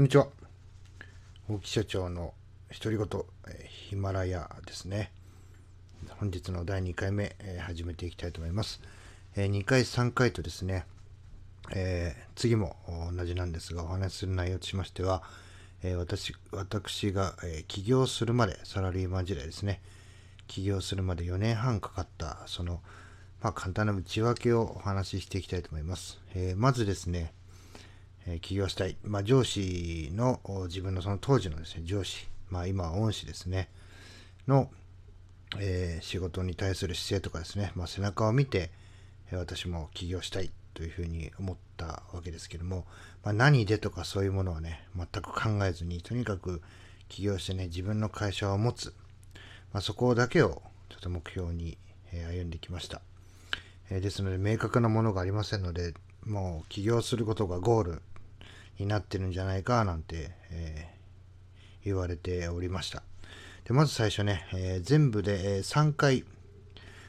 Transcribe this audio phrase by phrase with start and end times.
[0.00, 0.28] こんにちは。
[1.46, 2.32] 大木社長の
[2.82, 3.06] 独り言、
[3.48, 5.12] えヒマラヤですね。
[6.18, 8.80] 本日の第2回目、えー、始めていきたいと思います。
[9.36, 10.86] えー、2回、3回とですね、
[11.74, 12.76] えー、次も
[13.14, 15.22] 同じなんですが、お話しする内容としましては、
[15.82, 19.82] え私私が、え起業するまで、サラリーマン時代ですね、
[20.46, 22.80] 起業するまで4年半かかった、その、
[23.42, 26.18] まあ、簡単な内訳をお話ししていきたいと思います。
[26.34, 27.34] えまずですね、
[28.26, 28.96] え起業したい。
[29.02, 33.68] まあ、上司の、自分のその当時のですね、上司、まあ、今は恩師ですね、
[34.46, 34.70] の、
[35.58, 38.70] えー、仕事に対する姿勢とかですね、まあ、背中を見て、
[39.32, 42.84] え私も起業したいというふうに思ったわけですけども、
[43.22, 46.62] まあ、何でとかそういうものはね、全く考えずに、とにかく
[47.08, 48.94] 起業してね、自分の会社を持つ、
[49.72, 51.78] まあ、そこだけをちょっと目標に、
[52.12, 53.02] え歩んできました。
[53.88, 55.94] えですので、明確なものがありませんので、
[56.24, 58.02] もう起業することがゴール
[58.80, 63.02] になってるんじゃないかなんて、えー、言われておりました。
[63.64, 66.24] でまず最初ね、えー、全部で、え3回、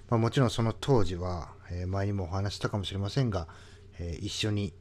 [0.10, 3.48] まあ、もちろんその当時は、え前にもお話したかもしれませんが、
[4.00, 4.74] え一緒に、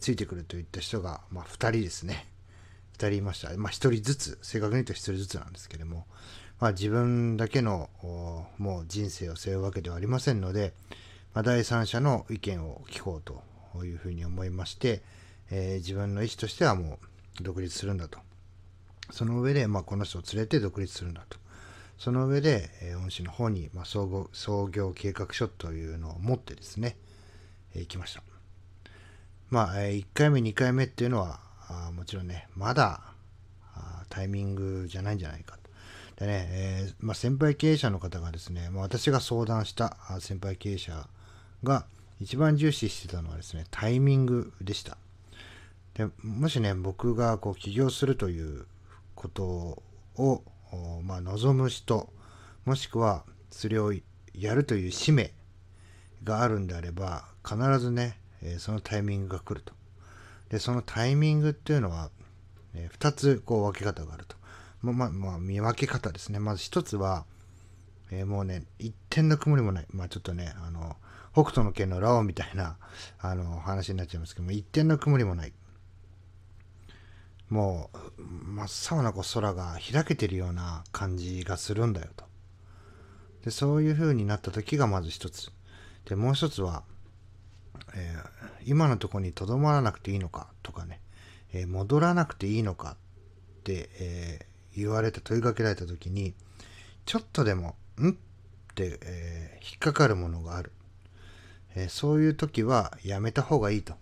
[0.00, 2.26] ついてくるといった人が、まあ、2人ですね。
[2.94, 3.56] 2人いました。
[3.56, 6.06] まあ、1人ずつ、正確に言うと1人ずつなんですけども、
[6.58, 7.88] まあ、自分だけの
[8.58, 10.74] もう人生を背負うわけではありませんので、
[11.32, 15.02] まあ、第三者の意見を聞こうというふうに思いまして、
[15.50, 16.98] えー、自分の意思としてはも
[17.40, 18.18] う独立するんだと。
[19.10, 21.38] その上で、まあ、この人を連れて独立するんだと。
[21.98, 26.96] その上で、えー、恩師の方に、まあ、総合創業計画書というのを持ってですね、
[27.74, 28.22] えー、行きました。
[29.50, 33.00] まあ、えー、1回目、2回目っていうのは、あもちろんね、まだ
[33.74, 36.24] あタイミングじゃないんじゃないかと。
[36.24, 41.08] でね、えーまあ、先輩経営者の方がですね、まあ、私が相談した先輩経営者
[41.62, 41.86] が
[42.20, 44.98] 一番重視してたのはですね、タイミングでした。
[45.98, 48.66] でもしね僕がこう起業するという
[49.16, 49.82] こと
[50.16, 50.42] を、
[51.02, 52.08] まあ、望む人
[52.64, 53.92] もしくはそれを
[54.32, 55.32] やるという使命
[56.22, 58.18] があるんであれば必ずね、
[58.58, 59.72] そのタイミングが来ると。
[60.50, 62.10] でそのタイミングっていうのは、
[62.74, 64.36] え2つこう分け方があると。
[64.82, 66.38] まままあ、見分け方ですね。
[66.38, 67.24] まず1つは、
[68.10, 69.86] えー、もうね一点の曇りもない。
[69.90, 70.96] まあちょっとねあの
[71.32, 72.76] 北斗の拳のラオウみたいな
[73.18, 75.52] あの話になっちゃいますけども一点の曇りもない。
[77.48, 82.24] もう真っ青なこう空が開けてるような感じがするんだよと。
[83.44, 85.50] でそういう風になった時がまず一つ。
[86.04, 86.84] でもう一つは、
[87.94, 91.00] えー、今のとこにとどまらなくていいのかとかね、
[91.52, 92.96] えー、戻らなくていいのか
[93.60, 96.34] って、えー、言われて問いかけられた時に
[97.06, 98.14] ちょっとでも「ん?」っ
[98.74, 100.72] て、え引っかかるものがある、
[101.74, 103.94] えそういう時はやめた方がいいと。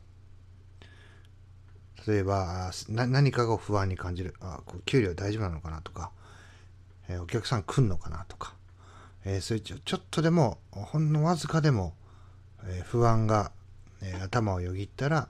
[2.06, 4.34] 例えば何かが不安に感じる。
[4.41, 6.11] あこう給料大丈夫なのかなとか、
[7.09, 8.55] えー、お客さん来んのかなとか、
[9.25, 11.94] えー、そういうちょちょっとでもほんのわずかでも、
[12.65, 13.50] えー、不安が、
[14.03, 15.28] えー、頭をよぎったら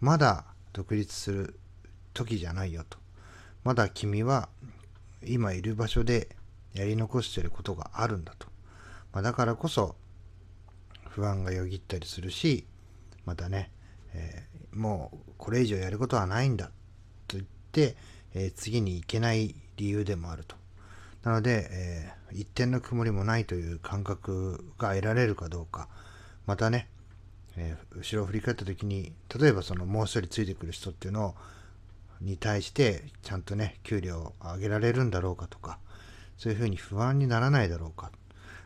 [0.00, 1.58] まだ独立する
[2.14, 2.98] 時じゃないよと。
[3.64, 4.48] まだ君は
[5.24, 6.36] 今いる場所で
[6.74, 8.48] やり残してることがあるんだと、
[9.12, 9.94] まあ、だからこそ
[11.08, 12.66] 不安がよぎったりするし
[13.24, 13.70] またね、
[14.14, 16.66] えー、もうこれ以上やることはないんだ
[17.28, 17.96] と言って、
[18.34, 20.56] えー、次に行けない理由でもあると。
[21.22, 25.88] なので、えー、一点の曇りもないという感覚が得られるかどうか、
[26.46, 26.88] またね、
[27.56, 31.34] えー、後ろを振り返った時に、例えばそのもう一人ついてくる人っていうのを
[32.20, 35.78] に対してちゃんとね、給料を上げられるんだろうかとか、
[36.38, 38.10] そういうふうに不安にならないだろうか。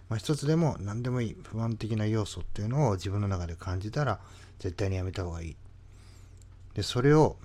[0.08, 4.20] まあ、一つでも何でもいい不安的な要素っていうのを自分の中で感じたら
[4.58, 5.56] 絶対にやめた方がいい。
[6.74, 7.36] で、それを、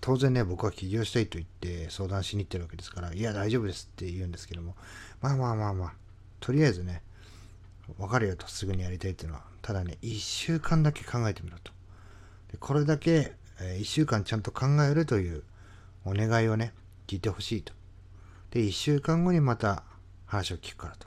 [0.00, 4.76] 当然ね、僕は起業したいと言って相談しに行ってるわけですから、いや、大丈夫ですって言うんですけども、
[5.20, 5.92] まあまあまあまあ、
[6.40, 7.02] とりあえずね、
[7.98, 11.72] わかるよと、すぐにやりたいっていうのは、ただね、1週間だけ考えてみろと。
[12.52, 15.42] でこれだけ、えー、1週間ちゃんと考えるという
[16.04, 16.72] お願いをね、
[17.06, 17.72] 聞いてほしいと。
[18.50, 19.84] で、1週間後にまた
[20.26, 21.06] 話を聞くからと。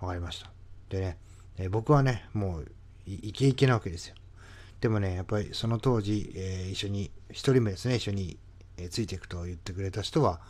[0.00, 0.50] わかりました。
[0.88, 1.18] でね、
[1.58, 2.72] え、僕はね、もう
[3.06, 4.14] イケイケなわけですよ。
[4.80, 8.38] でもね、やっぱりその当時、えー、一緒に、一人目ですね、一緒に、
[8.76, 10.40] え、ついていくと言ってくれた人は、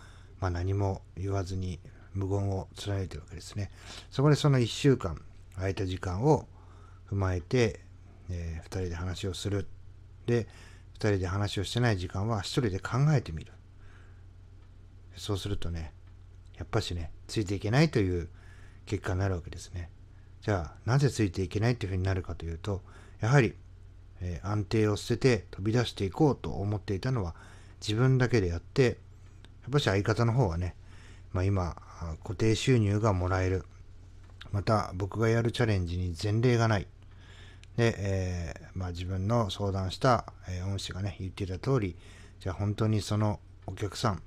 [0.40, 1.78] まあ、何も言わずに
[2.14, 3.70] 無言を貫いてるわけですね。
[4.10, 5.20] そこでその1週間
[5.56, 6.48] 空いた時間を
[7.10, 7.80] 踏まえて、
[8.30, 9.68] えー、2人で話をする。
[10.26, 10.48] で、
[10.94, 13.52] 2人で話をしてない時間は1人で考えてみる。
[15.16, 15.92] そうするとね、
[16.56, 18.28] やっぱしね、ついていけないという
[18.86, 19.90] 結果になるわけですね。
[20.44, 22.82] じゃあ、なぜついていけないというふうになるかというと、
[23.20, 23.54] やはり
[24.24, 27.34] え安定を捨てて飛び出していこうと思っていたのは
[27.80, 28.82] 自分だけでやって、
[29.62, 30.74] やっぱし相方の方はね、
[31.32, 31.76] まあ今、
[32.22, 33.64] 固定収入がもらえる。
[34.52, 36.86] また、僕がやるチャレンジに前例がない。
[37.76, 41.96] で、えー、まあ自分の相談した、えー、恩師がね、言っていた通り、
[42.40, 44.22] じゃあ本当にそのお客さん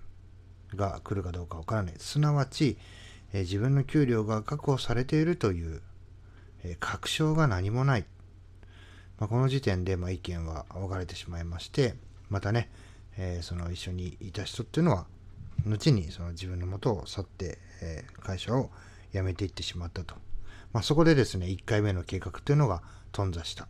[0.76, 1.94] が来るかどうかわからない。
[1.98, 2.78] すなわち、
[3.34, 5.82] えー、自分の給料が確保されているという、
[6.64, 8.06] え、確証が何もない。
[9.20, 11.96] まあ、この時点で、ま、意見は分かれてしまいまして、
[12.30, 12.70] またね、
[13.18, 15.08] えー、その一緒にいた人っていうのは、
[15.66, 18.70] 後にその自分のもとを去って、えー、会社を
[19.14, 20.16] 辞めていってしまったと。
[20.74, 22.82] まあ、そこでですね、1回目の計画というのが
[23.12, 23.68] 頓挫した。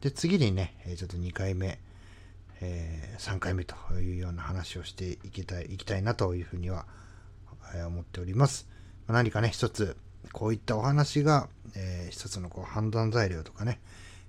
[0.00, 1.78] で、次にね、ちょっと2回目、
[2.60, 6.86] えー、3回目というような話をしていきたい、いきたいなというふうには
[7.74, 8.68] え思っております。
[9.08, 9.96] 何かね、一つ、
[10.32, 11.48] こういったお話が、
[12.04, 13.80] えー、一つのこう判断材料とかね、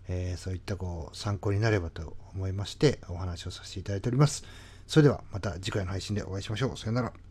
[0.07, 4.43] えー、そういったこう参考になればと思いましてお話をさせていただいております。
[4.87, 6.77] それではまた次回の配信でお会いしましょう。
[6.77, 7.24] さよなら。